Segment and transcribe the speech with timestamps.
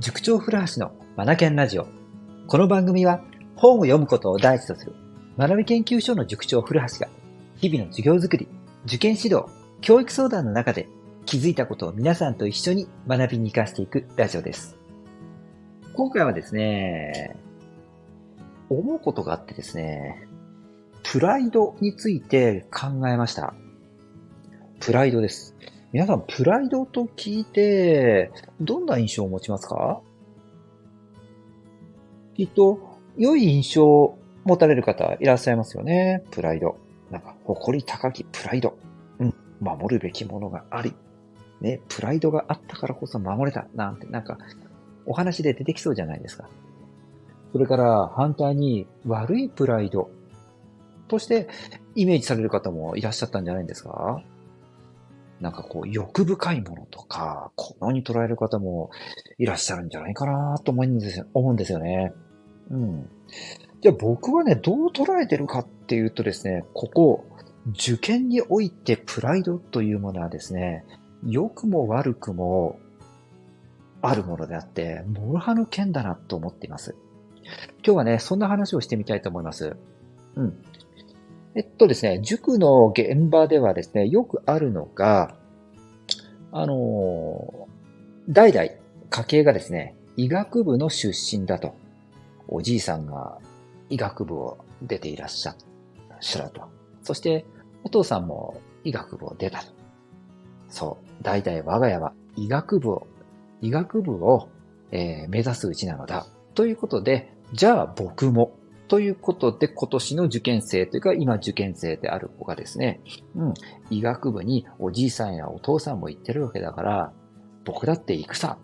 [0.00, 1.86] 塾長古橋のマナケンラジオ。
[2.46, 3.22] この番組は
[3.54, 4.94] 本を読むことを第一とする
[5.36, 7.08] 学び研究所の塾長古橋が
[7.58, 8.48] 日々の授業づくり、
[8.86, 9.44] 受験指導、
[9.82, 10.88] 教育相談の中で
[11.26, 14.78] 気づいたことを皆さんと一緒に学びに活かしていくラジオです。
[15.92, 17.36] 今回はですね、
[18.70, 20.26] 思うことがあってですね、
[21.02, 23.52] プライドについて考えました。
[24.80, 25.54] プライドです。
[25.92, 30.00] 皆さん、プライドと聞いて、どんな印象を持ちますか？
[32.34, 36.22] きっと、良い印象を持たれる方いらっしゃいますよね。
[36.30, 36.78] プライド。
[37.10, 38.78] なんか、誇り高きプライド。
[39.18, 39.34] うん。
[39.60, 40.94] 守るべきものがあり。
[41.60, 43.66] ね、プライドがあったからこそ守れた。
[43.74, 44.38] なんて、なんか、
[45.06, 46.48] お話で出てきそうじゃないですか。
[47.52, 50.08] それから反対に悪いプライド
[51.08, 51.48] として
[51.96, 54.22] イメージされる方もいらっしゃったんじゃないんですか？
[55.40, 58.90] なんかこう欲深いものとか、このように捉える方も
[59.38, 62.12] いらっしゃるんじゃないかなと思うんですよ思うんですよね。
[62.70, 63.10] うん。
[63.80, 67.24] じゃあ僕はね、どう捉えてるかっていうとですね、ここ、
[67.68, 70.84] 受験においてプライドというものはですね、
[71.26, 72.78] 良くも悪くも
[74.02, 76.94] あるものであって、モルハの剣だなと思っています。
[77.84, 79.76] 今日はね、そんな話をしてみたいと思います。
[80.36, 80.62] うん。
[81.54, 85.36] えっとですね、塾の現場ではですね、よくあるのが、
[86.52, 87.68] あの
[88.28, 88.68] 代々
[89.10, 91.74] 家系がですね、医学部の出身だと。
[92.48, 93.38] おじいさんが
[93.88, 96.62] 医学部を出ていらっしゃると。
[97.02, 97.44] そして、
[97.84, 99.72] お父さんも医学部を出たと。
[100.68, 101.22] そう。
[101.22, 103.06] 代々我が家は医学部を、
[103.60, 104.48] 医学部を、
[104.90, 106.26] えー、目指すうちなのだ。
[106.54, 108.52] ということで、じゃあ僕も
[108.90, 113.00] ということで、今年の受験生というか、今受験生である子がですね、
[113.36, 113.54] うん、
[113.88, 117.12] 医学部におじいさんやお父さんも行ってるわけだから、
[117.64, 118.58] 僕だって行くさ。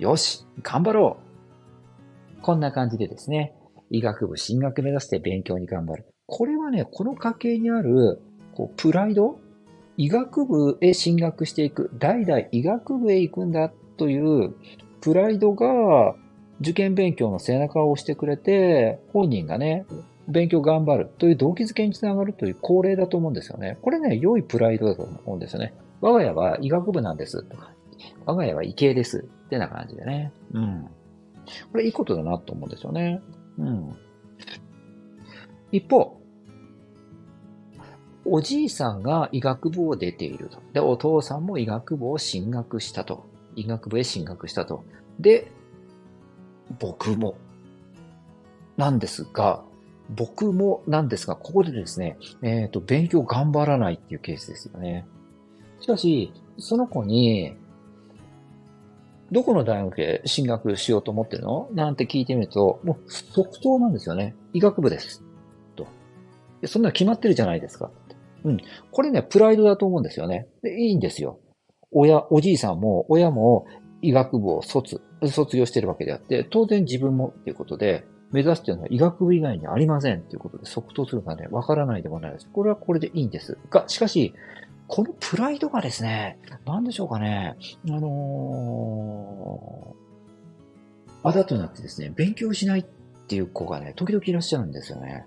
[0.00, 1.18] よし、頑張ろ
[2.38, 2.42] う。
[2.42, 3.54] こんな感じでですね、
[3.90, 6.06] 医学部進学目指して勉強に頑張る。
[6.26, 8.20] これはね、この家系にある、
[8.56, 9.38] こう、プライド？
[9.96, 11.92] 医学部へ進学していく。
[11.96, 14.52] 代々医学部へ行くんだという
[15.00, 16.16] プライドが
[16.60, 19.86] 受験勉強の背中を押してくれて、本人がね、
[20.28, 23.78] 勉強頑張るという動機づけにつながるという恒例だと思うんですよね。
[23.82, 25.74] これね、良いプライドだと思うんですよね。
[26.00, 27.72] 我が家は医学部なんですとか、
[28.26, 29.26] 我が家は医系です。
[29.46, 30.32] ってな感じでね。
[30.52, 30.86] うん。
[31.72, 33.20] これいいことだなと思うんですよね。
[33.58, 33.96] うん。
[35.72, 36.20] 一方、
[38.24, 40.58] おじいさんが医学部を出ていると。
[40.72, 43.26] で、お父さんも医学部を進学したと。
[43.56, 44.84] 医学部へ進学したと。
[45.18, 45.50] で、
[46.80, 47.36] 僕も。
[48.76, 49.62] なんですが、
[50.08, 55.06] 僕もなんですが、ここでですね、えっ、ー、と、勉強頑張らないっていうケースですよね。
[55.80, 57.54] しかし、その子に、
[59.30, 61.68] どこの大学へ進学しようと思ってるの？
[61.72, 64.34] なんて聞いてみると、もう即答なんですよね。
[64.52, 65.22] 医学部です。
[65.76, 65.86] と。
[66.66, 67.90] そんな決まってるじゃないですか。
[68.42, 68.58] うん。
[68.90, 70.48] これね、プライドだと思うんですよね。
[70.62, 71.38] で、いいんですよ。
[71.92, 73.66] 親、おじいさんも、親も
[74.02, 82.48] 医学部を卒、卒業してるわけであって、当然自分もっていうことで、目指すっていうのは医学部以外にありませんっていうことで即答するのがね、わからないでもないです。
[82.52, 83.58] これはこれでいいんです。
[83.70, 84.34] が、しかし、
[84.86, 87.56] このプライドがですね、なんでしょうかね、
[87.88, 92.84] あのー、あだとなってですね、勉強しないっ
[93.26, 95.26] ていう子がね、時々いらっしゃるんですよね。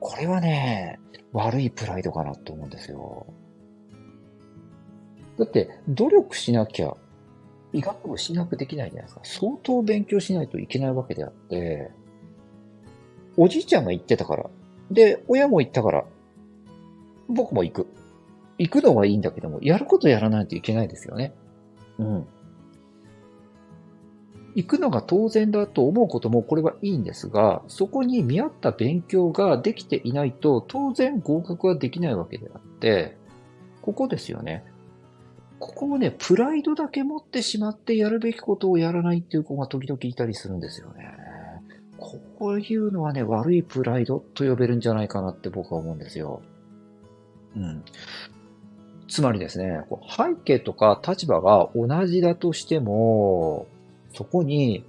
[0.00, 0.98] これはね、
[1.32, 3.26] 悪いプライドかなと思うんですよ。
[5.38, 6.94] だって、努力しなきゃ、
[7.72, 9.20] 医学部進学できないじゃないですか。
[9.24, 11.90] 相当勉強しないといけないわけであって、
[13.36, 14.50] おじいちゃんが言ってたから、
[14.90, 16.04] で、親も言ったから、
[17.28, 17.86] 僕も行く。
[18.58, 21.34] 行くのはいいんだけども、やることやらないといけないですよね。
[21.98, 22.26] うん。
[24.54, 33.18] 行くのが当然だと思うこともこれはいいんですが、そこに見合った勉強ができていないと当然合格はできないわけであって、
[33.82, 34.64] ここですよね。
[35.58, 41.16] ここもね、プライドだけ持ってしまってやるべきことをやらないっていう子が時々いたりするんですよね。
[41.98, 46.42] こういうのはね、悪いプライドと呼べるんじゃないかなって僕は思うんですよ。
[47.56, 47.82] うん。
[49.08, 49.82] つまりですね、
[50.16, 53.66] 背景とか立場が同じだとしても、
[54.12, 54.84] そこに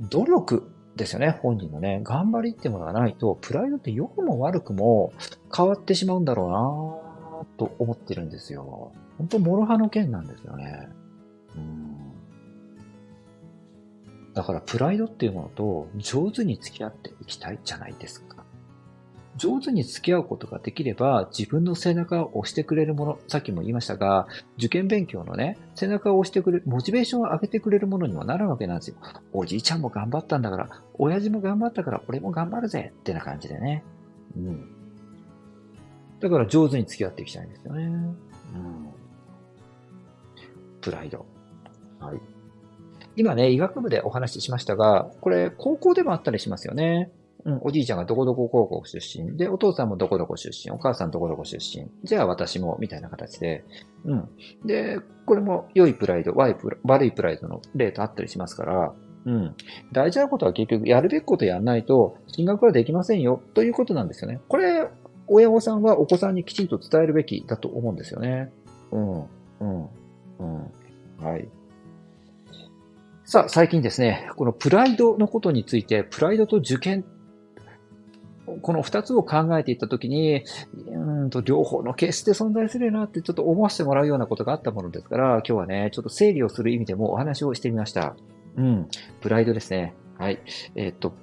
[0.00, 2.00] 努力ですよね、本人のね。
[2.02, 5.12] 頑張りってものがないと、プライドって良くも悪くも
[5.54, 6.50] 変わってしまうんだろう
[7.46, 8.92] なと思ってるんですよ。
[9.22, 10.88] 本当、諸刃の剣なんですよね。
[11.56, 12.12] うん。
[14.34, 18.44] だから、プライドっていうものと上手に付き合っていきたいじゃないですか。
[19.36, 24.26] 上手に付き合うことができれば、自分の背中を押してくれるもの、さっきも言いましたが、
[24.58, 28.96] 受験勉強のね、背中を押してくれる、モチベーションを上げてくれるものにもなるわけなんですよ。
[29.32, 33.84] おじいちゃんも頑張ったんだから、親父も頑張ったから、俺も頑張るぜってな感じでね。
[34.36, 34.68] うん。
[36.18, 37.84] だから上手に付き合っていきたいんですよね。
[37.84, 38.91] うん。
[40.82, 41.24] プライド。
[41.98, 42.20] はい。
[43.16, 47.10] 今ね、医学部でお話ししましたが、これ、高校でもあったりしますよね。
[47.44, 53.64] うん、おじいちゃんがどこどこ高校出身で、お父さんもどこどこ出身、お母さんどこどこ出身、じゃあ私も、みたいな形で、
[54.04, 54.28] うん。
[54.64, 56.52] で、これも良いプライド、悪
[57.06, 58.94] いプライドの例とあったりしますから、
[59.24, 59.54] うん。
[59.92, 64.40] 大事なことは結局、やるべきことやらないと、進学はできませんよ、ということなんですよね。
[64.48, 64.88] これ、
[65.26, 68.52] 親御さんはお子さんにきちんと伝えるべきだと思うんですよね。
[68.92, 69.88] うん、うん、
[70.42, 71.24] うん。
[71.24, 71.48] はい。
[73.24, 77.04] さあ、最近ですね、このプライドのことについて、プライドと受験
[78.60, 80.44] この二つを考えていったときに、
[80.88, 88.16] うんと、両方のケースで存在するなってちょっと思わせてもらうようなことがあったものですから、今日はね、ちょっと整理をする意味でもお話をしてみました。
[88.56, 88.88] うん。
[89.20, 89.94] プライドですね。
[90.18, 90.40] はい。
[90.74, 91.14] えー、っと、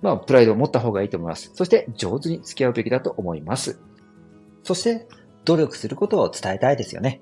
[0.00, 1.50] まあ、プライドを持った方がいいと思います。
[1.54, 3.80] そして、上手に付き合うべきだと思います。
[4.62, 5.06] そして、
[5.44, 7.20] 努力することを伝えたいですよね。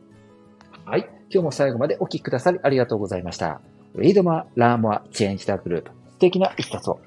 [0.85, 1.09] はい。
[1.29, 3.61] 今日も最後までお聴きくださりありがとうございました。
[3.97, 5.85] Read more, learn more, change the group.
[5.85, 7.01] 素敵な一冊を。